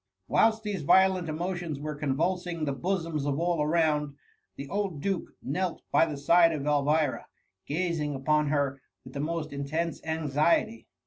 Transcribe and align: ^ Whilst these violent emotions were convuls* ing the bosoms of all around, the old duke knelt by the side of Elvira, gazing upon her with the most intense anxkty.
^ 0.01 0.03
Whilst 0.27 0.63
these 0.63 0.81
violent 0.81 1.29
emotions 1.29 1.79
were 1.79 1.95
convuls* 1.95 2.47
ing 2.47 2.65
the 2.65 2.73
bosoms 2.73 3.23
of 3.27 3.39
all 3.39 3.61
around, 3.61 4.15
the 4.55 4.67
old 4.67 4.99
duke 4.99 5.35
knelt 5.43 5.83
by 5.91 6.07
the 6.07 6.17
side 6.17 6.51
of 6.53 6.65
Elvira, 6.65 7.27
gazing 7.67 8.15
upon 8.15 8.47
her 8.47 8.81
with 9.03 9.13
the 9.13 9.19
most 9.19 9.53
intense 9.53 10.01
anxkty. 10.01 10.87